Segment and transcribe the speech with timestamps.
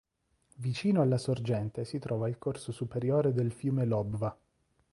[0.55, 4.35] Vicino alla sorgente si trova il corso superiore del fiume Lobva.